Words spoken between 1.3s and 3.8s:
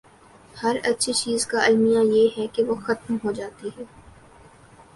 کا المیہ یہ ہے کہ وہ ختم ہو جاتی